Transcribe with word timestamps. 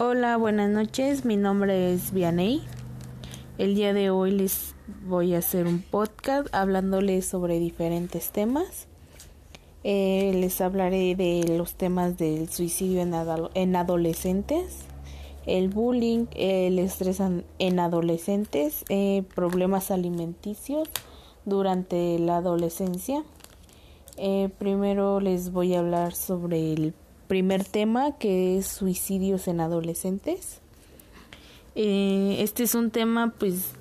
Hola, 0.00 0.36
buenas 0.36 0.70
noches. 0.70 1.24
Mi 1.24 1.36
nombre 1.36 1.92
es 1.92 2.12
Vianey. 2.12 2.62
El 3.58 3.74
día 3.74 3.92
de 3.92 4.10
hoy 4.10 4.30
les 4.30 4.76
voy 5.04 5.34
a 5.34 5.38
hacer 5.38 5.66
un 5.66 5.82
podcast 5.82 6.46
hablándoles 6.54 7.26
sobre 7.26 7.58
diferentes 7.58 8.30
temas. 8.30 8.86
Eh, 9.82 10.30
les 10.36 10.60
hablaré 10.60 11.16
de 11.16 11.52
los 11.58 11.74
temas 11.74 12.16
del 12.16 12.48
suicidio 12.48 13.00
en, 13.00 13.12
en 13.54 13.74
adolescentes, 13.74 14.82
el 15.46 15.68
bullying, 15.68 16.26
el 16.36 16.78
estrés 16.78 17.20
en 17.58 17.80
adolescentes, 17.80 18.84
eh, 18.90 19.24
problemas 19.34 19.90
alimenticios 19.90 20.88
durante 21.44 22.20
la 22.20 22.36
adolescencia. 22.36 23.24
Eh, 24.16 24.48
primero 24.58 25.18
les 25.18 25.50
voy 25.50 25.74
a 25.74 25.80
hablar 25.80 26.14
sobre 26.14 26.72
el 26.72 26.94
primer 27.28 27.62
tema 27.64 28.16
que 28.18 28.58
es 28.58 28.66
suicidios 28.66 29.46
en 29.46 29.60
adolescentes. 29.60 30.60
Eh, 31.74 32.36
este 32.40 32.64
es 32.64 32.74
un 32.74 32.90
tema 32.90 33.34
pues 33.38 33.74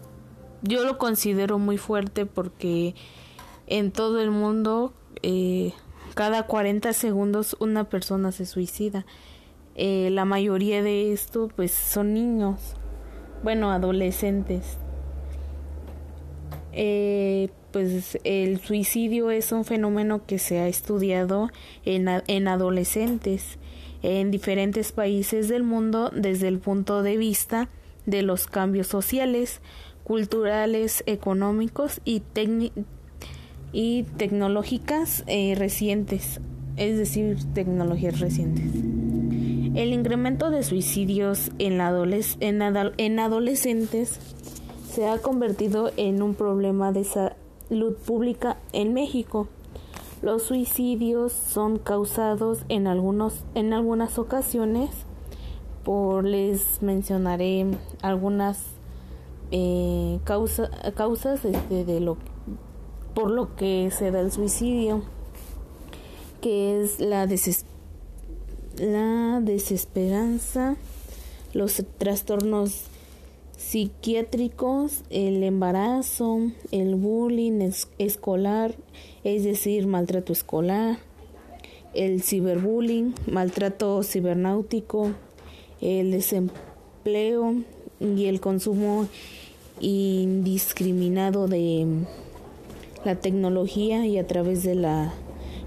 yo 0.62 0.84
lo 0.84 0.98
considero 1.00 1.58
muy 1.58 1.78
fuerte 1.78 2.26
porque 2.28 2.94
en 3.66 3.92
todo 3.92 4.22
el 4.22 4.30
mundo 4.30 4.94
eh, 5.24 5.74
cada 6.14 6.44
40 6.44 6.94
segundos 6.94 7.56
una 7.60 7.86
persona 7.86 8.32
se 8.32 8.46
suicida. 8.46 9.06
Eh, 9.76 10.10
la 10.12 10.26
mayoría 10.26 10.84
de 10.84 11.14
esto 11.14 11.50
pues 11.56 11.72
son 11.72 12.14
niños, 12.14 12.76
bueno, 13.44 13.72
adolescentes. 13.72 14.78
Pues 17.78 18.18
el 18.24 18.60
suicidio 18.60 19.30
es 19.30 19.52
un 19.52 19.64
fenómeno 19.64 20.26
que 20.26 20.40
se 20.40 20.58
ha 20.58 20.68
estudiado 20.68 21.52
en, 21.86 22.08
en 22.26 22.48
adolescentes 22.48 23.60
en 24.02 24.32
diferentes 24.32 24.92
países 24.92 25.48
del 25.48 25.62
mundo 25.62 26.10
desde 26.12 26.48
el 26.48 26.58
punto 26.58 27.04
de 27.04 27.18
vista 27.18 27.70
de 28.08 28.24
los 28.24 28.48
cambios 28.48 28.88
sociales, 28.88 29.62
culturales, 30.04 31.04
económicos 31.06 32.02
y, 32.04 32.24
y 33.72 34.04
tecnológicas 34.18 35.24
eh, 35.28 35.54
recientes, 35.56 36.42
es 36.78 36.98
decir, 36.98 37.38
tecnologías 37.54 38.20
recientes. 38.20 38.74
El 39.76 39.94
incremento 39.94 40.50
de 40.50 40.64
suicidios 40.64 41.52
en, 41.60 41.80
en, 42.40 42.62
en 42.98 43.20
adolescentes 43.20 44.20
se 44.92 45.08
ha 45.08 45.20
convertido 45.20 45.92
en 45.96 46.24
un 46.24 46.34
problema 46.34 46.92
de 46.92 47.02
salud 47.68 47.96
pública 47.96 48.58
en 48.74 48.94
México. 48.94 49.48
Los 50.22 50.44
suicidios 50.44 51.32
son 51.32 51.78
causados 51.78 52.60
en, 52.70 52.88
algunos, 52.88 53.44
en 53.56 53.74
algunas 53.74 54.18
ocasiones 54.18 54.90
por 55.84 56.26
les 56.26 56.82
mencionaré 56.82 57.68
algunas 58.02 58.60
eh, 59.52 60.20
causas 60.26 61.46
este, 61.46 61.86
de 61.86 62.00
lo 62.02 62.18
por 63.14 63.32
lo 63.32 63.56
que 63.56 63.90
se 63.92 64.12
da 64.12 64.20
el 64.20 64.32
suicidio 64.32 65.02
que 66.42 66.82
es 66.82 67.00
la, 67.00 67.26
la 68.78 69.40
desesperanza 69.42 70.76
los 71.54 71.82
trastornos 71.98 72.84
psiquiátricos, 73.58 75.04
el 75.10 75.44
embarazo, 75.44 76.40
el 76.72 76.96
bullying 76.96 77.72
escolar, 77.98 78.76
es 79.24 79.44
decir, 79.44 79.88
maltrato 79.88 80.32
escolar, 80.32 81.00
el 81.94 82.22
ciberbullying, 82.22 83.16
maltrato 83.26 84.04
cibernáutico, 84.04 85.12
el 85.82 86.12
desempleo 86.12 87.56
y 88.00 88.26
el 88.26 88.40
consumo 88.40 89.08
indiscriminado 89.80 91.48
de 91.48 91.88
la 93.06 93.16
tecnología 93.16 94.06
y 94.06 94.20
a 94.20 94.28
través 94.28 94.64
de 94.64 94.76
la 94.76 95.14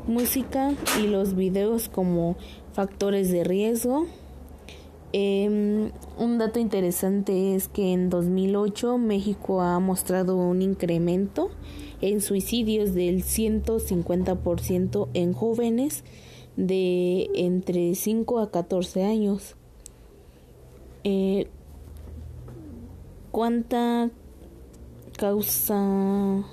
música 0.07 0.75
y 1.01 1.09
los 1.09 1.35
videos 1.35 1.89
como 1.89 2.37
factores 2.73 3.31
de 3.31 3.45
riesgo 3.45 4.07
eh, 5.13 5.91
un 6.19 6.39
dato 6.39 6.61
interesante 6.61 7.55
es 7.55 7.69
que 7.69 7.93
en 7.93 8.11
2008 8.11 8.99
México 8.99 9.61
ha 9.61 9.79
mostrado 9.81 10.37
un 10.37 10.63
incremento 10.63 11.51
en 12.01 12.21
suicidios 12.21 12.95
del 12.95 13.25
150% 13.25 15.09
en 15.15 15.33
jóvenes 15.33 16.05
de 16.57 17.29
entre 17.35 17.95
5 17.95 18.39
a 18.39 18.51
14 18.51 19.05
años. 19.05 19.57
Eh, 21.05 21.49
¿Cuánta 23.31 24.11
causa 25.17 26.45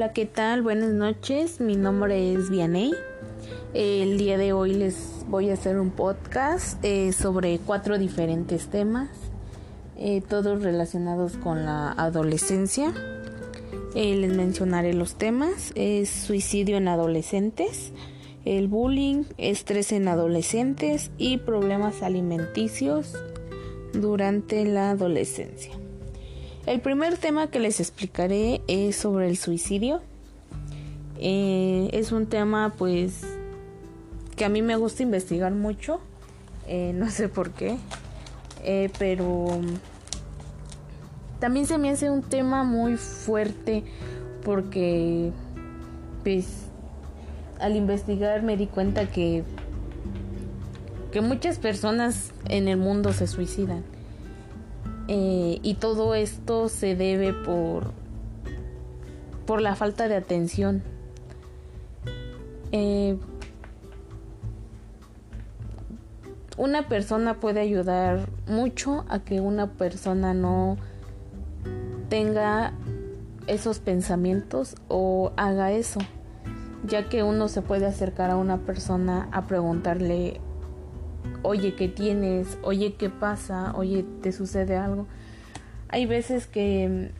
Hola, 0.00 0.14
¿qué 0.14 0.24
tal? 0.24 0.62
Buenas 0.62 0.92
noches. 0.92 1.60
Mi 1.60 1.76
nombre 1.76 2.32
es 2.32 2.48
Vianey. 2.48 2.94
El 3.74 4.16
día 4.16 4.38
de 4.38 4.54
hoy 4.54 4.72
les 4.72 5.26
voy 5.28 5.50
a 5.50 5.52
hacer 5.52 5.78
un 5.78 5.90
podcast 5.90 6.82
eh, 6.82 7.12
sobre 7.12 7.58
cuatro 7.58 7.98
diferentes 7.98 8.68
temas, 8.68 9.10
eh, 9.98 10.22
todos 10.26 10.62
relacionados 10.62 11.36
con 11.36 11.66
la 11.66 11.92
adolescencia. 11.92 12.94
Eh, 13.94 14.16
les 14.16 14.34
mencionaré 14.34 14.94
los 14.94 15.16
temas. 15.16 15.70
Es 15.74 16.08
suicidio 16.08 16.78
en 16.78 16.88
adolescentes, 16.88 17.92
el 18.46 18.68
bullying, 18.68 19.24
estrés 19.36 19.92
en 19.92 20.08
adolescentes 20.08 21.10
y 21.18 21.36
problemas 21.36 22.02
alimenticios 22.02 23.12
durante 23.92 24.64
la 24.64 24.92
adolescencia. 24.92 25.74
El 26.70 26.80
primer 26.80 27.16
tema 27.16 27.48
que 27.48 27.58
les 27.58 27.80
explicaré 27.80 28.62
es 28.68 28.94
sobre 28.94 29.28
el 29.28 29.36
suicidio. 29.36 30.00
Eh, 31.18 31.90
es 31.92 32.12
un 32.12 32.26
tema 32.26 32.74
pues 32.78 33.22
que 34.36 34.44
a 34.44 34.48
mí 34.48 34.62
me 34.62 34.76
gusta 34.76 35.02
investigar 35.02 35.50
mucho. 35.50 36.00
Eh, 36.68 36.92
no 36.94 37.10
sé 37.10 37.28
por 37.28 37.50
qué. 37.50 37.76
Eh, 38.62 38.88
pero 39.00 39.48
también 41.40 41.66
se 41.66 41.76
me 41.76 41.90
hace 41.90 42.08
un 42.08 42.22
tema 42.22 42.62
muy 42.62 42.96
fuerte 42.96 43.82
porque 44.44 45.32
pues 46.22 46.66
al 47.58 47.74
investigar 47.74 48.44
me 48.44 48.56
di 48.56 48.68
cuenta 48.68 49.10
que 49.10 49.42
que 51.10 51.20
muchas 51.20 51.58
personas 51.58 52.30
en 52.48 52.68
el 52.68 52.76
mundo 52.76 53.12
se 53.12 53.26
suicidan 53.26 53.82
eh, 55.12 55.58
y 55.64 55.74
todo 55.74 56.14
esto 56.14 56.68
se 56.68 56.94
debe 56.94 57.32
por, 57.32 57.90
por 59.44 59.60
la 59.60 59.74
falta 59.74 60.06
de 60.06 60.14
atención. 60.14 60.84
Eh, 62.70 63.18
una 66.56 66.86
persona 66.86 67.40
puede 67.40 67.58
ayudar 67.58 68.28
mucho 68.46 69.04
a 69.08 69.18
que 69.18 69.40
una 69.40 69.72
persona 69.72 70.32
no 70.32 70.76
tenga 72.08 72.72
esos 73.48 73.80
pensamientos 73.80 74.76
o 74.86 75.32
haga 75.36 75.72
eso, 75.72 75.98
ya 76.86 77.08
que 77.08 77.24
uno 77.24 77.48
se 77.48 77.62
puede 77.62 77.86
acercar 77.86 78.30
a 78.30 78.36
una 78.36 78.58
persona 78.58 79.28
a 79.32 79.48
preguntarle 79.48 80.40
oye, 81.42 81.74
¿qué 81.74 81.88
tienes? 81.88 82.58
Oye, 82.62 82.94
¿qué 82.94 83.10
pasa? 83.10 83.72
Oye, 83.76 84.04
¿te 84.22 84.32
sucede 84.32 84.76
algo? 84.76 85.06
Hay 85.88 86.06
veces 86.06 86.46
que, 86.46 87.10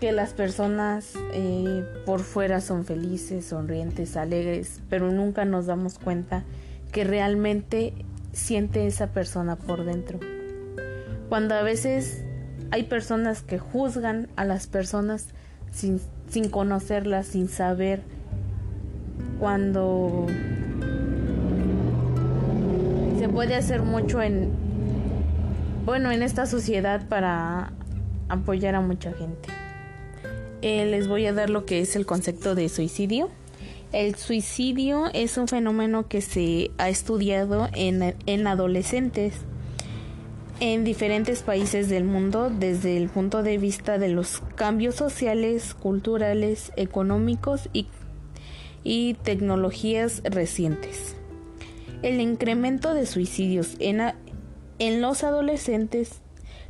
que 0.00 0.12
las 0.12 0.32
personas 0.32 1.12
eh, 1.32 1.84
por 2.04 2.20
fuera 2.20 2.60
son 2.60 2.84
felices, 2.84 3.46
sonrientes, 3.46 4.16
alegres, 4.16 4.80
pero 4.88 5.10
nunca 5.10 5.44
nos 5.44 5.66
damos 5.66 5.98
cuenta 5.98 6.44
que 6.92 7.04
realmente 7.04 7.92
siente 8.32 8.86
esa 8.86 9.08
persona 9.08 9.56
por 9.56 9.84
dentro. 9.84 10.20
Cuando 11.28 11.54
a 11.54 11.62
veces 11.62 12.24
hay 12.70 12.84
personas 12.84 13.42
que 13.42 13.58
juzgan 13.58 14.28
a 14.36 14.44
las 14.44 14.66
personas 14.66 15.28
sin, 15.72 16.00
sin 16.28 16.48
conocerlas, 16.48 17.26
sin 17.26 17.48
saber 17.48 18.02
cuando 19.38 20.26
puede 23.36 23.54
hacer 23.54 23.82
mucho 23.82 24.22
en, 24.22 24.50
bueno, 25.84 26.10
en 26.10 26.22
esta 26.22 26.46
sociedad 26.46 27.06
para 27.06 27.70
apoyar 28.30 28.74
a 28.74 28.80
mucha 28.80 29.12
gente. 29.12 29.50
Eh, 30.62 30.86
les 30.86 31.06
voy 31.06 31.26
a 31.26 31.34
dar 31.34 31.50
lo 31.50 31.66
que 31.66 31.82
es 31.82 31.96
el 31.96 32.06
concepto 32.06 32.54
de 32.54 32.70
suicidio. 32.70 33.28
El 33.92 34.14
suicidio 34.14 35.10
es 35.12 35.36
un 35.36 35.48
fenómeno 35.48 36.08
que 36.08 36.22
se 36.22 36.70
ha 36.78 36.88
estudiado 36.88 37.68
en, 37.74 38.14
en 38.24 38.46
adolescentes. 38.46 39.34
en 40.60 40.84
diferentes 40.84 41.42
países 41.42 41.90
del 41.90 42.04
mundo 42.04 42.48
desde 42.48 42.96
el 42.96 43.10
punto 43.10 43.42
de 43.42 43.58
vista 43.58 43.98
de 43.98 44.08
los 44.08 44.40
cambios 44.54 44.94
sociales, 44.94 45.74
culturales, 45.74 46.72
económicos 46.76 47.68
y, 47.74 47.86
y 48.82 49.12
tecnologías 49.22 50.22
recientes. 50.24 51.16
El 52.02 52.20
incremento 52.20 52.94
de 52.94 53.06
suicidios 53.06 53.76
en, 53.78 55.00
los 55.00 55.24
adolescentes 55.24 56.20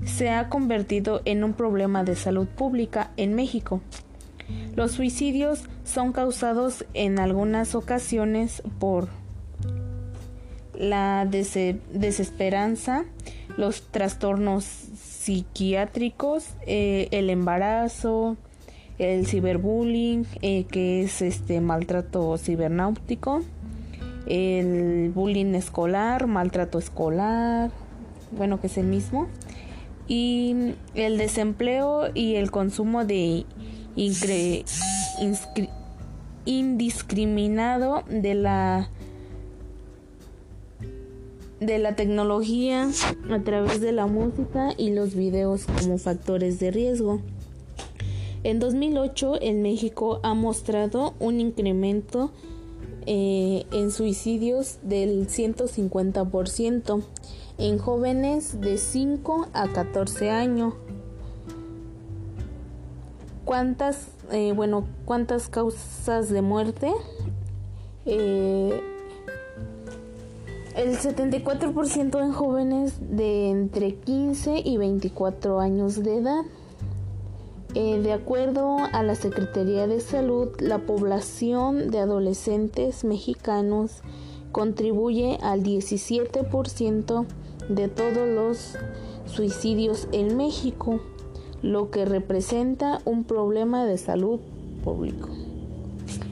se 0.05 0.31
ha 0.31 0.49
convertido 0.49 1.23
en 1.25 1.43
un 1.43 1.53
problema 1.55 2.05
de 2.05 2.15
salud 2.15 2.47
pública 2.47 3.11
en 3.17 3.35
México. 3.35 3.81
Los 4.75 4.93
suicidios 4.93 5.65
son 5.85 6.13
causados 6.13 6.85
en 6.95 7.19
algunas 7.19 7.75
ocasiones 7.75 8.63
por 8.79 9.09
la 10.75 11.27
desesperanza, 11.27 13.05
los 13.57 13.83
trastornos 13.91 14.65
psiquiátricos, 14.65 16.51
eh, 16.67 17.09
el 17.11 17.31
embarazo, 17.31 18.37
el 18.99 19.27
ciberbullying, 19.27 20.27
eh, 20.43 20.65
que 20.65 21.03
es 21.03 21.23
este 21.23 21.61
maltrato 21.61 22.37
cibernáutico, 22.39 23.43
el 24.27 25.11
bullying 25.15 25.55
escolar, 25.55 26.27
maltrato 26.27 26.79
escolar, 26.79 27.71
bueno, 28.33 28.61
que 28.61 28.67
es 28.67 28.77
el 28.79 28.87
mismo, 28.87 29.29
y 30.09 30.75
el 30.95 31.19
desempleo 31.19 32.11
y 32.15 32.37
el 32.37 32.51
consumo 32.51 33.05
de 33.05 33.45
indiscriminado 36.45 38.05
de 38.09 38.35
la 38.35 38.91
de 41.61 41.79
la 41.79 41.97
tecnología 41.97 42.89
a 43.31 43.41
través 43.41 43.81
de 43.81 43.93
la 43.93 44.07
música 44.07 44.75
y 44.77 44.91
los 44.91 45.15
videos 45.15 45.65
como 45.65 45.97
factores 45.97 46.61
de 46.61 46.71
riesgo. 46.71 47.23
En 48.45 48.59
2008 48.59 49.41
en 49.41 49.63
México 49.63 50.21
ha 50.23 50.35
mostrado 50.35 51.15
un 51.19 51.41
incremento 51.41 52.31
eh, 53.07 53.65
en 53.73 53.91
suicidios 53.91 54.79
del 54.83 55.29
150% 55.29 57.03
en 57.59 57.79
jóvenes 57.79 58.61
de 58.61 58.79
5 58.79 59.49
a 59.53 59.69
14 59.69 60.31
años. 60.31 60.75
¿Cuántas, 63.45 64.09
eh, 64.33 64.53
bueno, 64.55 64.87
cuántas 65.05 65.49
causas 65.49 66.31
de 66.31 66.43
muerte? 66.43 66.93
Eh, 68.07 68.81
el 70.75 70.99
74% 70.99 72.23
en 72.23 72.33
jóvenes 72.33 72.95
de 73.01 73.51
entre 73.51 73.95
15 73.95 74.63
y 74.65 74.77
24 74.77 75.61
años 75.61 76.03
de 76.03 76.17
edad. 76.17 76.43
Eh, 77.79 78.01
de 78.01 78.15
acuerdo 78.15 78.79
a 78.91 79.03
la 79.03 79.15
Secretaría 79.15 79.87
de 79.87 80.01
Salud, 80.01 80.49
la 80.61 80.79
población 80.79 81.91
de 81.91 81.99
adolescentes 81.99 83.05
mexicanos 83.05 84.01
contribuye 84.51 85.37
al 85.43 85.63
17% 85.63 87.27
de 87.69 87.89
todos 87.89 88.27
los 88.27 88.79
suicidios 89.27 90.09
en 90.13 90.39
México, 90.39 91.01
lo 91.61 91.91
que 91.91 92.07
representa 92.07 93.03
un 93.05 93.25
problema 93.25 93.85
de 93.85 93.99
salud 93.99 94.41
público. 94.83 95.29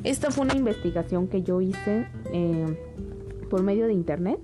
Esta 0.03 0.31
fue 0.31 0.47
una 0.47 0.57
investigación 0.57 1.29
que 1.29 1.43
yo 1.43 1.61
hice. 1.61 2.09
Eh, 2.33 2.79
por 3.55 3.63
medio 3.63 3.87
de 3.87 3.93
internet, 3.93 4.41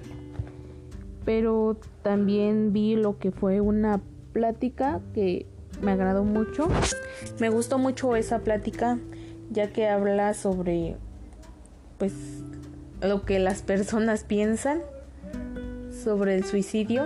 pero 1.25 1.76
también 2.02 2.73
vi 2.73 2.94
lo 2.94 3.19
que 3.19 3.31
fue 3.31 3.61
una 3.61 4.00
plática 4.32 5.00
que 5.14 5.47
me 5.82 5.93
agradó 5.93 6.25
mucho. 6.25 6.69
Me 7.38 7.49
gustó 7.49 7.79
mucho 7.79 8.17
esa 8.17 8.41
plática 8.41 8.99
ya 9.50 9.73
que 9.73 9.88
habla 9.88 10.32
sobre 10.35 10.97
pues 11.99 12.12
lo 13.03 13.25
que 13.25 13.38
las 13.38 13.62
personas 13.62 14.25
piensan 14.25 14.81
sobre 16.03 16.35
el 16.35 16.44
suicidio. 16.44 17.05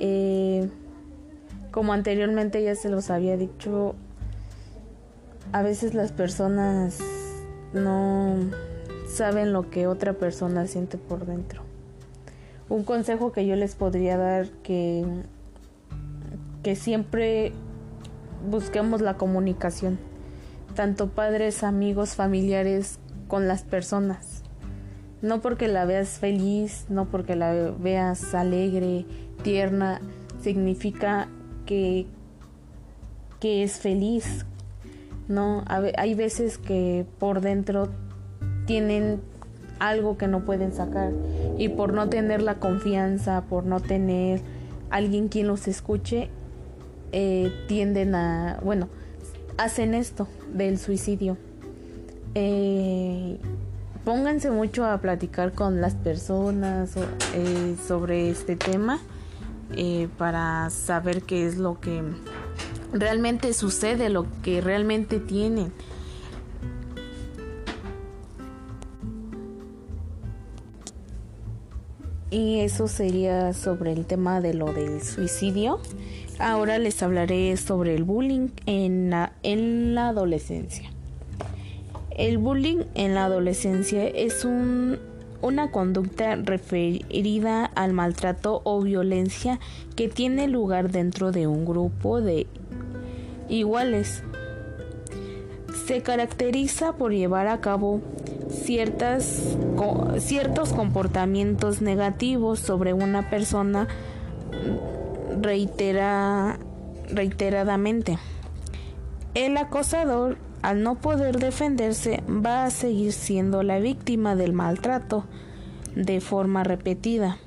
Eh, 0.00 0.68
como 1.70 1.92
anteriormente 1.92 2.62
ya 2.62 2.74
se 2.74 2.88
los 2.88 3.10
había 3.10 3.36
dicho, 3.36 3.94
a 5.52 5.62
veces 5.62 5.94
las 5.94 6.12
personas 6.12 6.98
no 7.72 8.34
saben 9.08 9.52
lo 9.52 9.70
que 9.70 9.86
otra 9.86 10.14
persona 10.14 10.66
siente 10.66 10.98
por 10.98 11.26
dentro. 11.26 11.62
Un 12.68 12.84
consejo 12.84 13.32
que 13.32 13.46
yo 13.46 13.56
les 13.56 13.74
podría 13.74 14.16
dar 14.16 14.48
que 14.62 15.04
que 16.62 16.76
siempre 16.76 17.52
busquemos 18.48 19.00
la 19.00 19.14
comunicación, 19.14 19.98
tanto 20.74 21.08
padres, 21.08 21.62
amigos, 21.62 22.14
familiares 22.14 22.98
con 23.28 23.48
las 23.48 23.62
personas. 23.62 24.42
No 25.20 25.40
porque 25.40 25.66
la 25.68 25.84
veas 25.84 26.18
feliz, 26.20 26.86
no 26.88 27.06
porque 27.06 27.34
la 27.34 27.72
veas 27.78 28.34
alegre, 28.34 29.04
tierna, 29.42 30.00
significa 30.40 31.28
que 31.66 32.06
que 33.40 33.62
es 33.62 33.78
feliz. 33.78 34.44
No, 35.28 35.64
hay 35.68 36.14
veces 36.14 36.58
que 36.58 37.04
por 37.18 37.40
dentro 37.40 37.88
tienen 38.66 39.20
algo 39.78 40.16
que 40.16 40.26
no 40.26 40.44
pueden 40.44 40.72
sacar 40.72 41.12
y 41.58 41.68
por 41.68 41.92
no 41.92 42.08
tener 42.08 42.42
la 42.42 42.54
confianza, 42.54 43.42
por 43.42 43.64
no 43.64 43.80
tener 43.80 44.40
alguien 44.90 45.28
quien 45.28 45.46
los 45.46 45.68
escuche, 45.68 46.30
eh, 47.12 47.52
tienden 47.68 48.14
a, 48.14 48.58
bueno, 48.62 48.88
hacen 49.56 49.94
esto 49.94 50.28
del 50.52 50.78
suicidio. 50.78 51.36
Eh, 52.34 53.38
pónganse 54.04 54.50
mucho 54.50 54.84
a 54.84 54.98
platicar 54.98 55.52
con 55.52 55.80
las 55.80 55.94
personas 55.94 56.90
eh, 57.34 57.76
sobre 57.86 58.30
este 58.30 58.56
tema 58.56 59.00
para 60.16 60.70
saber 60.70 61.22
qué 61.22 61.46
es 61.46 61.58
lo 61.58 61.78
que 61.78 62.02
realmente 62.92 63.52
sucede, 63.52 64.08
lo 64.08 64.26
que 64.42 64.60
realmente 64.60 65.20
tienen. 65.20 65.72
Y 72.30 72.60
eso 72.60 72.88
sería 72.88 73.52
sobre 73.54 73.92
el 73.92 74.04
tema 74.04 74.40
de 74.40 74.52
lo 74.54 74.72
del 74.72 75.02
suicidio. 75.02 75.80
Ahora 76.38 76.78
les 76.78 77.02
hablaré 77.02 77.56
sobre 77.56 77.94
el 77.94 78.04
bullying 78.04 78.48
en 78.66 79.10
la, 79.10 79.32
en 79.42 79.94
la 79.94 80.08
adolescencia. 80.08 80.90
El 82.10 82.38
bullying 82.38 82.84
en 82.94 83.14
la 83.14 83.24
adolescencia 83.24 84.06
es 84.06 84.44
un, 84.44 84.98
una 85.40 85.70
conducta 85.70 86.36
referida 86.36 87.64
al 87.64 87.92
maltrato 87.92 88.60
o 88.64 88.82
violencia 88.82 89.58
que 89.96 90.08
tiene 90.08 90.48
lugar 90.48 90.90
dentro 90.90 91.32
de 91.32 91.46
un 91.46 91.64
grupo 91.64 92.20
de 92.20 92.46
iguales. 93.48 94.22
Se 95.86 96.02
caracteriza 96.02 96.92
por 96.92 97.12
llevar 97.12 97.46
a 97.46 97.60
cabo 97.60 98.02
ciertas, 98.58 99.56
ciertos 100.18 100.72
comportamientos 100.72 101.80
negativos 101.80 102.58
sobre 102.58 102.92
una 102.92 103.30
persona 103.30 103.88
reitera, 105.40 106.58
reiteradamente. 107.08 108.18
El 109.34 109.56
acosador, 109.56 110.38
al 110.62 110.82
no 110.82 110.96
poder 110.96 111.38
defenderse, 111.38 112.22
va 112.28 112.64
a 112.64 112.70
seguir 112.70 113.12
siendo 113.12 113.62
la 113.62 113.78
víctima 113.78 114.34
del 114.34 114.52
maltrato 114.52 115.24
de 115.94 116.20
forma 116.20 116.64
repetida. 116.64 117.38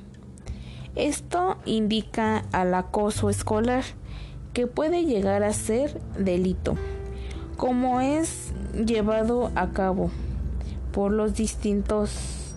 Esto 0.96 1.58
indica 1.66 2.46
al 2.52 2.74
acoso 2.74 3.30
escolar, 3.30 3.84
que 4.54 4.68
puede 4.68 5.06
llegar 5.06 5.44
a 5.44 5.54
ser 5.54 6.02
delito, 6.18 6.76
como 7.56 8.02
es 8.02 8.52
llevado 8.86 9.52
a 9.56 9.70
cabo 9.70 10.12
por 10.92 11.12
los 11.12 11.36
distintos 11.36 12.56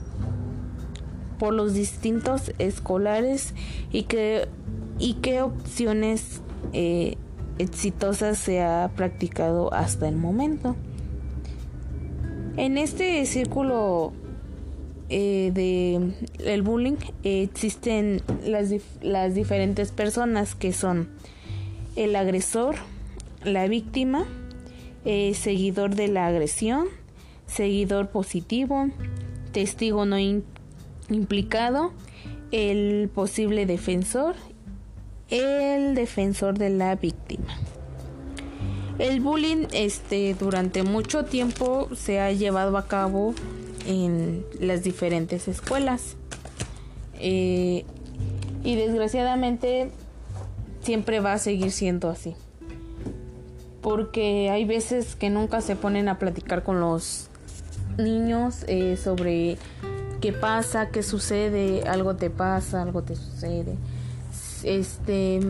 por 1.39 1.53
los 1.53 1.75
distintos 1.75 2.53
escolares 2.59 3.55
y 3.93 4.05
que 4.05 4.49
y 4.99 5.15
qué 5.15 5.43
opciones 5.43 6.41
eh, 6.73 7.17
exitosas 7.59 8.39
se 8.39 8.63
ha 8.63 8.91
practicado 8.95 9.73
hasta 9.73 10.09
el 10.09 10.17
momento. 10.17 10.77
En 12.57 12.79
este 12.79 13.25
círculo 13.27 14.13
eh, 15.09 15.51
de 15.53 16.15
el 16.39 16.63
bullying 16.63 16.97
existen 17.25 18.23
las, 18.47 18.73
las 19.03 19.35
diferentes 19.35 19.91
personas 19.91 20.55
que 20.55 20.73
son 20.73 21.09
el 21.97 22.17
agresor, 22.17 22.77
la 23.45 23.67
víctima, 23.67 24.25
eh, 25.05 25.35
seguidor 25.35 25.95
de 25.95 26.09
la 26.09 26.27
agresión, 26.27 26.87
seguidor 27.47 28.09
positivo, 28.09 28.89
testigo 29.53 30.07
no 30.07 30.19
implicado, 31.09 31.93
el 32.51 33.11
posible 33.13 33.67
defensor, 33.67 34.37
el 35.31 35.95
defensor 35.95 36.59
de 36.59 36.71
la 36.71 36.95
víctima. 36.97 37.57
El 38.99 39.21
bullying 39.21 39.67
este, 39.73 40.35
durante 40.35 40.85
mucho 40.85 41.25
tiempo 41.25 41.89
se 41.97 42.21
ha 42.21 42.31
llevado 42.33 42.77
a 42.77 42.87
cabo 42.87 43.35
en 43.87 44.45
las 44.61 44.85
diferentes 44.85 45.49
escuelas. 45.49 46.17
Eh, 47.19 47.85
y 48.63 48.77
desgraciadamente 48.77 49.91
siempre 50.83 51.21
va 51.21 51.33
a 51.33 51.39
seguir 51.39 51.73
siendo 51.73 52.09
así. 52.09 52.35
Porque 53.83 54.49
hay 54.51 54.65
veces 54.65 55.17
que 55.17 55.29
nunca 55.29 55.61
se 55.61 55.75
ponen 55.75 56.09
a 56.09 56.19
platicar 56.19 56.63
con 56.63 56.81
los 56.81 57.31
niños 57.99 58.65
eh, 58.67 58.97
sobre 58.97 59.59
qué 60.21 60.33
pasa, 60.33 60.89
qué 60.91 61.03
sucede, 61.03 61.83
algo 61.89 62.17
te 62.17 62.31
pasa, 62.31 62.83
algo 62.83 63.03
te 63.03 63.17
sucede. 63.17 63.77
Este 64.63 65.41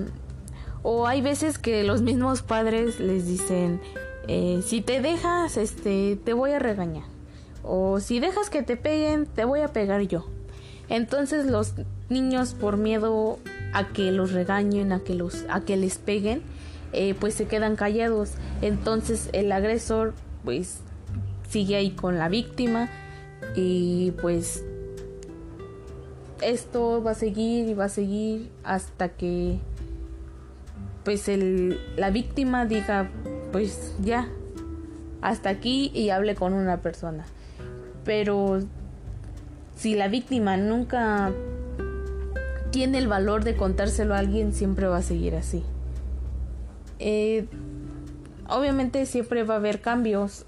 o 0.86 1.06
hay 1.06 1.22
veces 1.22 1.58
que 1.58 1.82
los 1.82 2.02
mismos 2.02 2.42
padres 2.42 3.00
les 3.00 3.26
dicen, 3.26 3.80
eh, 4.28 4.60
si 4.62 4.82
te 4.82 5.00
dejas, 5.00 5.56
este, 5.56 6.18
te 6.22 6.34
voy 6.34 6.50
a 6.52 6.58
regañar. 6.58 7.04
O 7.62 8.00
si 8.00 8.20
dejas 8.20 8.50
que 8.50 8.62
te 8.62 8.76
peguen, 8.76 9.24
te 9.24 9.46
voy 9.46 9.60
a 9.60 9.68
pegar 9.68 10.02
yo. 10.02 10.26
Entonces 10.90 11.46
los 11.46 11.72
niños 12.10 12.52
por 12.52 12.76
miedo 12.76 13.38
a 13.72 13.88
que 13.88 14.12
los 14.12 14.32
regañen, 14.32 14.92
a 14.92 15.00
que 15.00 15.14
los, 15.14 15.46
a 15.48 15.62
que 15.62 15.78
les 15.78 15.96
peguen, 15.96 16.42
eh, 16.92 17.14
pues 17.18 17.32
se 17.32 17.46
quedan 17.46 17.76
callados. 17.76 18.32
Entonces 18.60 19.30
el 19.32 19.52
agresor, 19.52 20.12
pues 20.44 20.80
sigue 21.48 21.76
ahí 21.76 21.90
con 21.90 22.18
la 22.18 22.28
víctima 22.28 22.88
y 23.54 24.12
pues 24.20 24.64
esto 26.42 27.02
va 27.02 27.12
a 27.12 27.14
seguir 27.14 27.68
y 27.68 27.74
va 27.74 27.84
a 27.84 27.88
seguir 27.88 28.50
hasta 28.64 29.10
que 29.10 29.58
pues 31.04 31.28
el, 31.28 31.78
la 31.96 32.10
víctima 32.10 32.64
diga, 32.64 33.10
pues 33.52 33.94
ya, 34.00 34.28
hasta 35.20 35.50
aquí 35.50 35.90
y 35.94 36.10
hable 36.10 36.34
con 36.34 36.54
una 36.54 36.80
persona. 36.80 37.24
Pero 38.04 38.60
si 39.76 39.94
la 39.94 40.08
víctima 40.08 40.56
nunca 40.56 41.30
tiene 42.70 42.98
el 42.98 43.06
valor 43.06 43.44
de 43.44 43.54
contárselo 43.54 44.14
a 44.14 44.18
alguien, 44.18 44.52
siempre 44.52 44.86
va 44.86 44.98
a 44.98 45.02
seguir 45.02 45.36
así. 45.36 45.62
Eh, 46.98 47.46
obviamente 48.48 49.04
siempre 49.06 49.44
va 49.44 49.54
a 49.54 49.56
haber 49.58 49.80
cambios. 49.80 50.46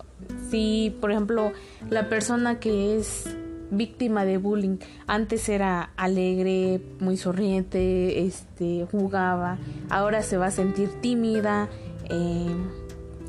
Si, 0.50 0.96
por 1.00 1.10
ejemplo, 1.10 1.52
la 1.90 2.08
persona 2.08 2.58
que 2.58 2.96
es 2.96 3.28
víctima 3.70 4.24
de 4.24 4.38
bullying. 4.38 4.78
Antes 5.06 5.48
era 5.48 5.90
alegre, 5.96 6.80
muy 7.00 7.16
sonriente, 7.16 8.24
este, 8.26 8.86
jugaba. 8.90 9.58
Ahora 9.90 10.22
se 10.22 10.36
va 10.36 10.46
a 10.46 10.50
sentir 10.50 10.88
tímida, 11.00 11.68
eh, 12.08 12.54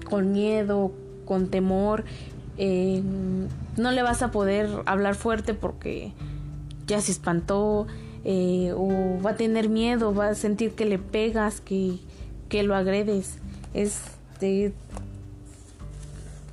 con 0.10 0.32
miedo, 0.32 0.92
con 1.26 1.50
temor. 1.50 2.04
Eh, 2.58 3.02
no 3.78 3.92
le 3.92 4.02
vas 4.02 4.22
a 4.22 4.32
poder 4.32 4.70
hablar 4.86 5.16
fuerte 5.16 5.54
porque 5.54 6.14
ya 6.86 7.02
se 7.02 7.12
espantó. 7.12 7.88
Eh, 8.24 8.74
o 8.76 9.22
va 9.26 9.32
a 9.32 9.36
tener 9.36 9.70
miedo, 9.70 10.14
va 10.14 10.30
a 10.30 10.36
sentir 10.36 10.72
que 10.72 10.86
le 10.86 11.00
pegas, 11.00 11.62
que, 11.62 11.98
que 12.50 12.64
lo 12.64 12.76
agredes. 12.76 13.38
Este, 13.74 14.74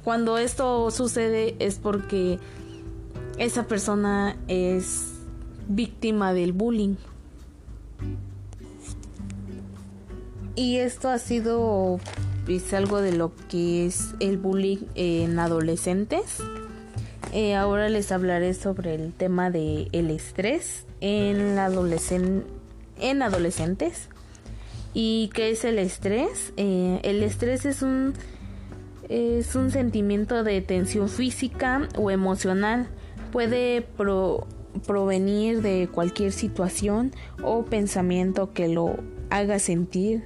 cuando 0.04 0.38
esto 0.38 0.90
sucede 0.90 1.56
es 1.58 1.76
porque 1.78 2.38
esa 3.38 3.66
persona 3.66 4.36
es 4.48 5.14
víctima 5.66 6.32
del 6.32 6.52
bullying. 6.52 6.96
Y 10.56 10.76
esto 10.76 11.08
ha 11.08 11.18
sido 11.18 11.98
es 12.46 12.74
algo 12.74 13.00
de 13.00 13.12
lo 13.12 13.32
que 13.48 13.86
es 13.86 14.14
el 14.20 14.36
bullying 14.36 14.84
en 14.94 15.38
adolescentes. 15.38 16.38
Eh, 17.32 17.54
ahora 17.54 17.88
les 17.88 18.12
hablaré 18.12 18.54
sobre 18.54 18.94
el 18.94 19.12
tema 19.12 19.50
del 19.50 19.88
el 19.92 20.10
estrés 20.10 20.84
en, 21.00 21.56
la 21.56 21.70
en 23.00 23.22
adolescentes. 23.22 24.08
¿Y 24.92 25.30
qué 25.34 25.50
es 25.50 25.64
el 25.64 25.78
estrés? 25.78 26.52
Eh, 26.56 27.00
el 27.02 27.22
estrés 27.24 27.64
es 27.64 27.82
un, 27.82 28.14
es 29.14 29.54
un 29.54 29.70
sentimiento 29.70 30.42
de 30.42 30.60
tensión 30.60 31.08
física 31.08 31.88
o 31.96 32.10
emocional 32.10 32.88
puede 33.30 33.86
provenir 34.86 35.62
de 35.62 35.88
cualquier 35.92 36.32
situación 36.32 37.12
o 37.40 37.64
pensamiento 37.64 38.52
que 38.52 38.66
lo 38.66 38.96
haga 39.30 39.60
sentir 39.60 40.24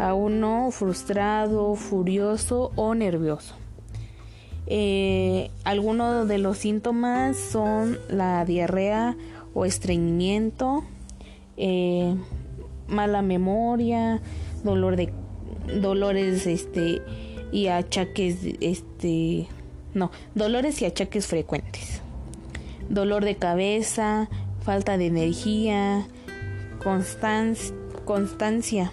a 0.00 0.14
uno 0.14 0.70
frustrado, 0.72 1.76
furioso 1.76 2.72
o 2.74 2.94
nervioso. 2.96 3.54
Eh, 4.66 5.52
algunos 5.62 6.26
de 6.26 6.38
los 6.38 6.58
síntomas 6.58 7.36
son 7.36 7.98
la 8.08 8.44
diarrea 8.44 9.16
o 9.54 9.64
estreñimiento, 9.64 10.82
eh, 11.56 12.16
mala 12.88 13.22
memoria, 13.22 14.20
dolor 14.64 14.96
de 14.96 15.12
dolores 15.80 16.46
este 16.46 17.00
y 17.52 17.68
achaques 17.68 18.38
este 18.60 19.48
no, 19.96 20.10
dolores 20.34 20.82
y 20.82 20.84
achaques 20.84 21.26
frecuentes. 21.26 22.02
Dolor 22.90 23.24
de 23.24 23.36
cabeza, 23.36 24.28
falta 24.62 24.98
de 24.98 25.06
energía, 25.06 26.06
constancia. 28.04 28.92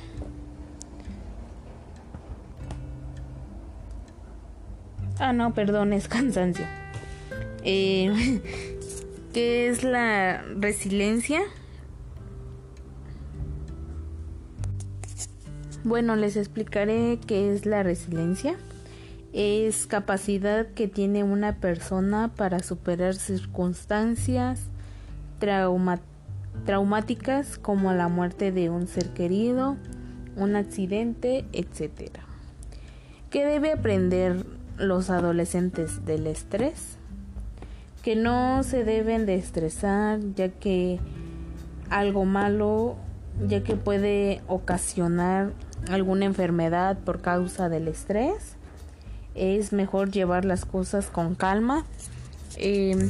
Ah, 5.20 5.34
no, 5.34 5.54
perdón, 5.54 5.92
es 5.92 6.08
cansancio. 6.08 6.66
Eh, 7.66 8.40
¿Qué 9.34 9.68
es 9.68 9.84
la 9.84 10.42
resiliencia? 10.58 11.42
Bueno, 15.84 16.16
les 16.16 16.38
explicaré 16.38 17.20
qué 17.28 17.54
es 17.54 17.66
la 17.66 17.84
resiliencia 17.84 18.56
es 19.34 19.88
capacidad 19.88 20.68
que 20.68 20.88
tiene 20.88 21.24
una 21.24 21.56
persona 21.56 22.32
para 22.36 22.60
superar 22.60 23.16
circunstancias 23.16 24.62
traumáticas 26.66 27.58
como 27.58 27.92
la 27.94 28.08
muerte 28.08 28.52
de 28.52 28.70
un 28.70 28.88
ser 28.88 29.10
querido, 29.10 29.76
un 30.38 30.56
accidente, 30.56 31.46
etc. 31.52 32.20
¿Qué 33.32 33.44
debe 33.44 33.72
aprender 33.72 34.46
los 34.78 35.10
adolescentes 35.10 36.06
del 36.06 36.28
estrés? 36.28 36.98
Que 38.04 38.16
no 38.16 38.62
se 38.62 38.84
deben 38.84 39.26
de 39.26 39.36
estresar 39.36 40.20
ya 40.36 40.50
que 40.50 41.00
algo 41.90 42.26
malo, 42.26 42.98
ya 43.48 43.64
que 43.64 43.76
puede 43.76 44.42
ocasionar 44.48 45.54
alguna 45.90 46.26
enfermedad 46.26 46.98
por 47.00 47.22
causa 47.22 47.70
del 47.70 47.88
estrés 47.88 48.56
es 49.36 49.74
mejor 49.74 50.12
llevar 50.12 50.46
las 50.46 50.66
cosas 50.66 51.08
con 51.08 51.36
calma, 51.36 51.86
em, 52.58 53.10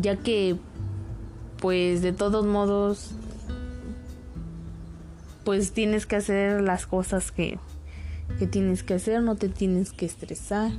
ya 0.00 0.16
que 0.16 0.56
pues 1.60 2.02
de 2.02 2.12
todos 2.12 2.46
modos 2.46 3.10
pues 5.44 5.72
tienes 5.72 6.06
que 6.06 6.16
hacer 6.16 6.62
las 6.62 6.86
cosas 6.86 7.30
que, 7.30 7.58
que 8.38 8.46
tienes 8.46 8.82
que 8.82 8.94
hacer, 8.94 9.22
no 9.22 9.36
te 9.36 9.48
tienes 9.48 9.92
que 9.92 10.06
estresar 10.06 10.72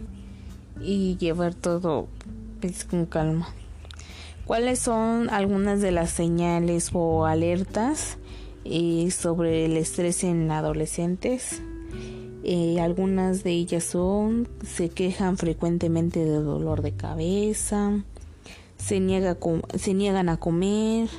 y 0.82 1.18
llevar 1.18 1.54
todo 1.54 2.08
pues, 2.62 2.84
con 2.84 3.06
calma. 3.06 3.48
¿Cuáles 4.46 4.80
son 4.80 5.30
algunas 5.30 5.82
de 5.82 5.92
las 5.92 6.12
señales 6.12 6.92
o 6.94 7.26
alertas 7.26 8.18
sobre 9.12 9.66
el 9.66 9.78
estrés 9.78 10.24
en 10.24 10.50
adolescentes? 10.52 11.62
Eh, 12.44 12.80
algunas 12.80 13.44
de 13.44 13.52
ellas 13.52 13.84
son, 13.84 14.48
se 14.64 14.90
quejan 14.90 15.38
frecuentemente 15.38 16.24
de 16.24 16.38
dolor 16.38 16.82
de 16.82 16.92
cabeza, 16.92 18.04
se 18.78 19.00
niegan 19.00 20.30
a 20.30 20.38
comer, 20.38 21.10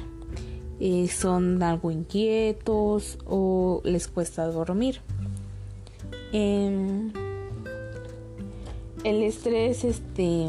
eh, 0.78 1.08
son 1.08 1.62
algo 1.62 1.90
inquietos 1.90 3.18
o 3.26 3.80
les 3.84 4.08
cuesta 4.08 4.46
dormir. 4.46 5.00
Em, 6.32 7.12
el 9.02 9.22
estrés, 9.22 9.84
este, 9.84 10.48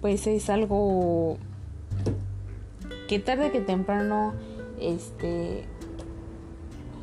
pues 0.00 0.26
es 0.26 0.48
algo 0.48 1.38
que 3.08 3.18
tarde 3.18 3.50
que 3.50 3.60
temprano, 3.60 4.34
este, 4.80 5.64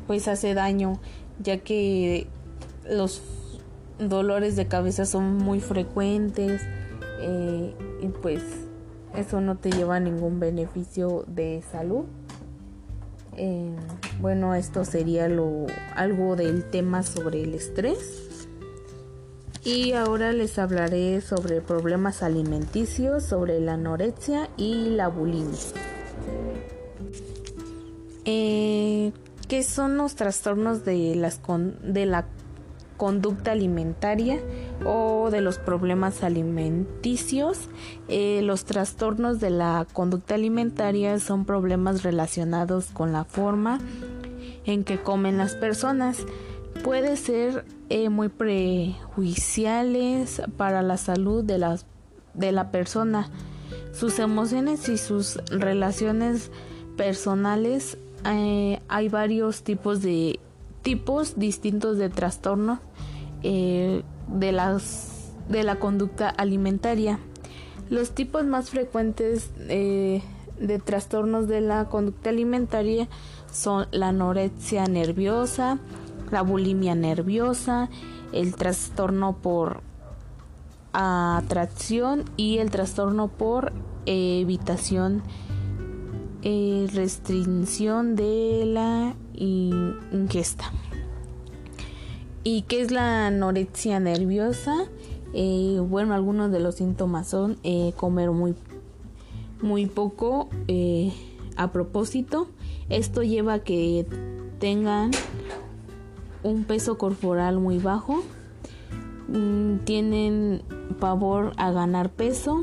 pues 0.06 0.28
hace 0.28 0.54
daño 0.54 0.98
ya 1.38 1.58
que 1.58 2.26
los 2.88 3.22
dolores 3.98 4.56
de 4.56 4.66
cabeza 4.66 5.06
son 5.06 5.36
muy 5.36 5.60
frecuentes 5.60 6.62
eh, 7.20 7.74
y 8.00 8.08
pues 8.08 8.42
eso 9.14 9.40
no 9.40 9.56
te 9.56 9.70
lleva 9.70 9.96
a 9.96 10.00
ningún 10.00 10.40
beneficio 10.40 11.24
de 11.26 11.62
salud. 11.70 12.04
Eh, 13.36 13.74
bueno, 14.20 14.54
esto 14.54 14.84
sería 14.84 15.28
lo, 15.28 15.66
algo 15.94 16.36
del 16.36 16.64
tema 16.64 17.02
sobre 17.02 17.42
el 17.42 17.54
estrés. 17.54 18.48
Y 19.64 19.92
ahora 19.92 20.32
les 20.32 20.58
hablaré 20.58 21.20
sobre 21.20 21.60
problemas 21.60 22.22
alimenticios, 22.22 23.24
sobre 23.24 23.58
la 23.60 23.74
anorexia 23.74 24.48
y 24.56 24.90
la 24.90 25.08
bulimia. 25.08 25.58
Eh, 28.26 29.12
¿Qué 29.48 29.62
son 29.62 29.96
los 29.96 30.16
trastornos 30.16 30.84
de, 30.84 31.14
las 31.14 31.40
de 31.82 32.06
la 32.06 32.26
conducta 32.96 33.52
alimentaria 33.52 34.40
o 34.84 35.30
de 35.30 35.40
los 35.40 35.58
problemas 35.58 36.22
alimenticios. 36.22 37.68
Eh, 38.08 38.40
los 38.42 38.64
trastornos 38.64 39.40
de 39.40 39.50
la 39.50 39.86
conducta 39.92 40.34
alimentaria 40.34 41.18
son 41.18 41.44
problemas 41.44 42.02
relacionados 42.02 42.86
con 42.86 43.12
la 43.12 43.24
forma 43.24 43.78
en 44.64 44.84
que 44.84 45.00
comen 45.00 45.38
las 45.38 45.54
personas. 45.54 46.18
Puede 46.82 47.16
ser 47.16 47.64
eh, 47.88 48.08
muy 48.08 48.28
prejuiciales 48.28 50.42
para 50.56 50.82
la 50.82 50.96
salud 50.96 51.44
de, 51.44 51.58
las, 51.58 51.86
de 52.34 52.52
la 52.52 52.70
persona. 52.70 53.30
Sus 53.92 54.18
emociones 54.18 54.88
y 54.88 54.98
sus 54.98 55.36
relaciones 55.50 56.50
personales 56.96 57.98
eh, 58.26 58.80
hay 58.88 59.08
varios 59.08 59.62
tipos 59.62 60.02
de 60.02 60.40
tipos 60.82 61.36
distintos 61.36 61.98
de 61.98 62.08
trastornos 62.10 62.78
eh, 63.42 64.04
de, 64.28 64.52
las, 64.52 65.32
de 65.48 65.64
la 65.64 65.80
conducta 65.80 66.28
alimentaria. 66.28 67.18
Los 67.90 68.12
tipos 68.12 68.44
más 68.44 68.70
frecuentes 68.70 69.50
eh, 69.68 70.22
de 70.60 70.78
trastornos 70.78 71.48
de 71.48 71.60
la 71.60 71.88
conducta 71.88 72.30
alimentaria 72.30 73.08
son 73.52 73.86
la 73.90 74.08
anorexia 74.08 74.86
nerviosa, 74.86 75.78
la 76.30 76.42
bulimia 76.42 76.94
nerviosa, 76.94 77.88
el 78.32 78.54
trastorno 78.54 79.36
por 79.36 79.82
atracción 80.92 82.24
y 82.36 82.58
el 82.58 82.70
trastorno 82.70 83.26
por 83.26 83.72
evitación 84.06 85.22
eh, 86.48 86.86
restricción 86.94 88.14
de 88.14 88.62
la 88.66 89.16
ingesta. 89.34 90.70
¿Y 92.44 92.62
qué 92.62 92.82
es 92.82 92.92
la 92.92 93.26
anorexia 93.26 93.98
nerviosa? 93.98 94.84
Eh, 95.34 95.80
bueno, 95.82 96.14
algunos 96.14 96.52
de 96.52 96.60
los 96.60 96.76
síntomas 96.76 97.26
son 97.26 97.58
eh, 97.64 97.92
comer 97.96 98.30
muy, 98.30 98.54
muy 99.60 99.86
poco 99.86 100.48
a 101.56 101.72
propósito. 101.72 102.46
Esto 102.90 103.24
lleva 103.24 103.54
a 103.54 103.58
que 103.64 104.06
tengan 104.60 105.10
un 106.44 106.62
peso 106.62 106.96
corporal 106.96 107.58
muy 107.58 107.78
bajo. 107.78 108.22
Mm, 109.26 109.78
tienen 109.78 110.62
pavor 111.00 111.54
a 111.56 111.72
ganar 111.72 112.10
peso 112.10 112.62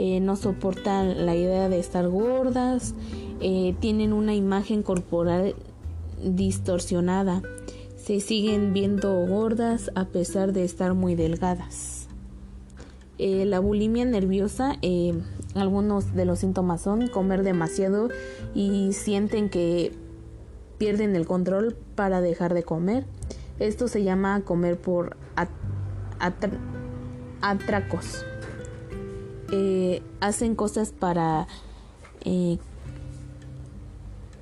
eh, 0.00 0.20
no 0.20 0.36
soportan 0.36 1.26
la 1.26 1.34
idea 1.34 1.68
de 1.68 1.80
estar 1.80 2.08
gordas, 2.08 2.94
eh, 3.40 3.74
tienen 3.80 4.12
una 4.12 4.32
imagen 4.32 4.84
corporal 4.84 5.56
distorsionada, 6.22 7.42
se 7.96 8.20
siguen 8.20 8.72
viendo 8.72 9.12
gordas 9.26 9.90
a 9.96 10.04
pesar 10.04 10.52
de 10.52 10.62
estar 10.62 10.94
muy 10.94 11.16
delgadas. 11.16 12.06
Eh, 13.18 13.44
la 13.44 13.58
bulimia 13.58 14.04
nerviosa, 14.04 14.78
algunos 15.56 16.14
de 16.14 16.24
los 16.24 16.38
síntomas 16.38 16.80
son 16.80 17.08
comer 17.08 17.42
demasiado 17.42 18.08
y 18.54 18.92
sienten 18.92 19.48
que 19.48 19.90
pierden 20.78 21.16
el 21.16 21.26
control 21.26 21.76
para 21.96 22.20
dejar 22.20 22.54
de 22.54 22.62
comer. 22.62 23.04
Esto 23.58 23.88
se 23.88 24.04
llama 24.04 24.42
comer 24.42 24.78
por 24.78 25.16
atracos. 27.40 28.24
Eh, 29.50 30.02
hacen 30.20 30.54
cosas 30.54 30.92
para 30.92 31.46
eh, 32.24 32.58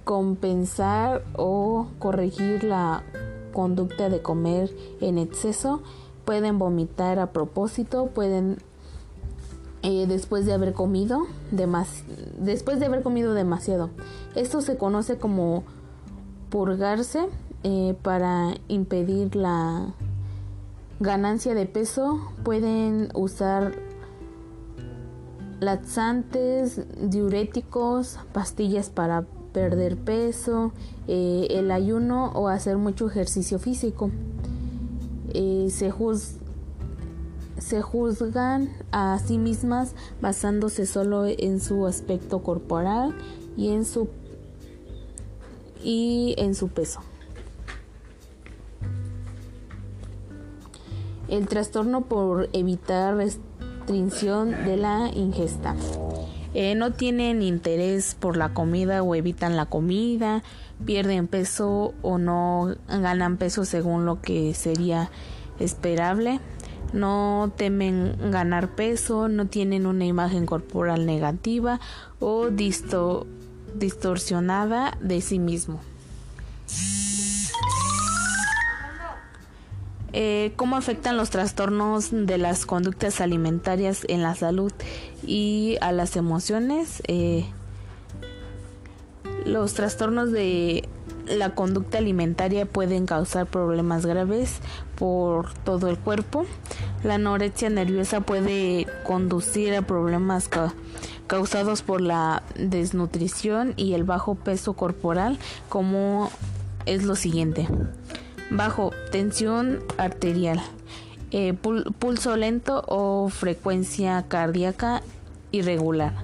compensar 0.05 1.23
o 1.37 1.87
corregir 2.01 2.65
la 2.65 3.05
conducta 3.53 4.09
de 4.09 4.21
comer 4.21 4.75
en 5.01 5.19
exceso, 5.19 5.81
pueden 6.25 6.59
vomitar 6.59 7.21
a 7.21 7.33
propósito, 7.33 8.07
pueden 8.07 8.59
eh, 9.83 10.07
después 10.09 10.45
de 10.45 10.55
haber 10.55 10.73
comido 10.73 11.27
después 11.53 12.81
de 12.81 12.87
haber 12.87 13.05
comido 13.05 13.33
demasiado. 13.35 13.91
Esto 14.35 14.61
se 14.61 14.77
conoce 14.77 15.19
como 15.19 15.63
purgarse 16.51 17.27
para 18.03 18.55
impedir 18.69 19.35
la 19.35 19.93
ganancia 21.01 21.55
de 21.55 21.67
peso. 21.67 22.21
Pueden 22.45 23.09
usar 23.15 23.73
laxantes, 25.61 26.81
diuréticos, 27.01 28.19
pastillas 28.33 28.91
para 28.91 29.25
perder 29.53 29.97
peso, 29.97 30.73
eh, 31.09 31.47
el 31.51 31.71
ayuno 31.71 32.31
o 32.35 32.49
hacer 32.49 32.77
mucho 32.77 33.09
ejercicio 33.09 33.59
físico. 33.59 34.11
Eh, 35.33 35.69
se, 35.71 35.93
se 37.59 37.83
juzgan 37.83 38.71
a 38.93 39.19
sí 39.19 39.39
mismas 39.39 39.95
basándose 40.21 40.87
solo 40.87 41.27
en 41.27 41.61
su 41.61 41.87
aspecto 41.87 42.43
corporal 42.43 43.15
y 43.57 43.71
en 43.71 43.85
su 43.85 44.09
y 45.83 46.35
en 46.39 46.55
su 46.55 46.69
peso. 46.69 47.01
El 51.29 51.49
trastorno 51.49 52.03
por 52.03 52.49
evitar 52.53 53.17
de 53.87 54.77
la 54.77 55.11
ingesta. 55.15 55.77
Eh, 56.55 56.75
no 56.75 56.93
tienen 56.93 57.43
interés 57.43 58.17
por 58.19 58.37
la 58.37 58.53
comida 58.55 59.03
o 59.03 59.15
evitan 59.15 59.57
la 59.57 59.67
comida, 59.67 60.43
pierden 60.85 61.29
peso 61.29 61.95
o 62.03 62.19
no 62.19 62.75
ganan 62.89 63.37
peso 63.37 63.65
según 63.65 64.05
lo 64.05 64.21
que 64.21 64.53
sería 64.55 65.11
esperable, 65.61 66.41
no 66.93 67.53
temen 67.57 68.17
ganar 68.31 68.75
peso, 68.75 69.29
no 69.29 69.47
tienen 69.47 69.87
una 69.87 70.07
imagen 70.07 70.47
corporal 70.47 71.07
negativa 71.07 71.79
o 72.21 72.49
distorsionada 72.49 74.99
de 75.01 75.21
sí 75.21 75.39
mismo. 75.39 75.79
Eh, 80.19 80.55
cómo 80.57 80.77
afectan 80.77 81.19
los 81.19 81.29
trastornos 81.29 82.09
de 82.11 82.39
las 82.39 82.65
conductas 82.65 83.21
alimentarias 83.21 84.01
en 84.09 84.23
la 84.23 84.35
salud 84.35 84.73
y 85.27 85.77
a 85.83 85.93
las 85.93 86.17
emociones. 86.17 87.03
Eh, 87.07 87.45
los 89.45 89.75
trastornos 89.75 90.33
de 90.33 90.89
la 91.27 91.55
conducta 91.55 91.99
alimentaria 91.99 92.65
pueden 92.65 93.05
causar 93.05 93.45
problemas 93.45 94.07
graves 94.07 94.61
por 94.95 95.53
todo 95.53 95.91
el 95.91 95.99
cuerpo. 95.99 96.47
La 97.05 97.17
anorexia 97.17 97.69
nerviosa 97.69 98.23
puede 98.23 98.87
conducir 99.05 99.75
a 99.75 99.83
problemas 99.83 100.49
causados 101.27 101.83
por 101.83 102.01
la 102.01 102.43
desnutrición 102.55 103.75
y 103.77 103.93
el 103.93 104.05
bajo 104.05 104.35
peso 104.35 104.73
corporal, 104.73 105.39
como 105.69 106.31
es 106.87 107.05
lo 107.05 107.17
siguiente 107.17 107.69
bajo 108.51 108.93
tensión 109.11 109.81
arterial, 109.99 110.61
eh, 111.31 111.55
pulso 111.55 112.37
lento 112.37 112.85
o 112.87 113.29
frecuencia 113.29 114.25
cardíaca 114.29 115.03
irregular, 115.51 116.15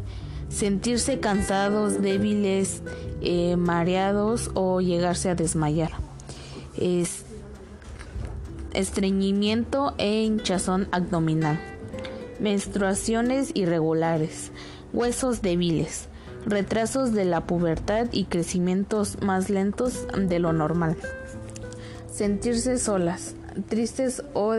sentirse 0.49 1.19
cansados, 1.21 2.01
débiles, 2.01 2.83
eh, 3.21 3.57
mareados 3.57 4.51
o 4.55 4.81
llegarse 4.81 5.31
a 5.31 5.35
desmayar, 5.35 5.91
estreñimiento 8.73 9.95
e 9.99 10.23
hinchazón 10.23 10.89
abdominal, 10.93 11.59
menstruaciones 12.41 13.51
irregulares, 13.55 14.53
huesos 14.93 15.43
débiles, 15.43 16.09
retrasos 16.47 17.13
de 17.13 17.25
la 17.25 17.47
pubertad 17.47 18.09
y 18.13 18.25
crecimientos 18.25 19.21
más 19.23 19.51
lentos 19.51 20.07
de 20.17 20.39
lo 20.39 20.53
normal 20.53 20.97
sentirse 22.13 22.79
solas, 22.79 23.35
tristes 23.69 24.23
o, 24.35 24.55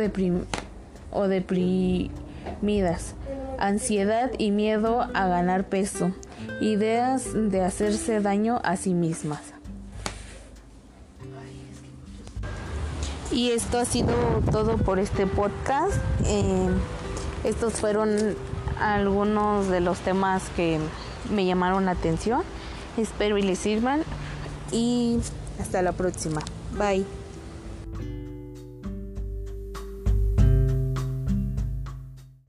o 1.11 1.27
deprimidas, 1.27 3.13
ansiedad 3.59 4.31
y 4.37 4.51
miedo 4.51 5.01
a 5.13 5.27
ganar 5.27 5.69
peso, 5.69 6.11
ideas 6.59 7.29
de 7.33 7.61
hacerse 7.61 8.19
daño 8.21 8.59
a 8.63 8.75
sí 8.75 8.93
mismas. 8.93 9.41
Y 13.31 13.49
esto 13.49 13.79
ha 13.79 13.85
sido 13.85 14.13
todo 14.51 14.77
por 14.77 14.99
este 14.99 15.25
podcast. 15.25 15.95
Eh, 16.25 16.69
estos 17.43 17.73
fueron 17.73 18.35
algunos 18.79 19.69
de 19.69 19.81
los 19.81 19.99
temas 19.99 20.43
que 20.55 20.79
me 21.31 21.45
llamaron 21.45 21.85
la 21.85 21.91
atención. 21.91 22.43
Espero 22.95 23.39
y 23.39 23.41
les 23.41 23.57
sirvan 23.57 24.03
y 24.71 25.17
hasta 25.59 25.81
la 25.81 25.93
próxima. 25.93 26.41
Bye. 26.77 27.22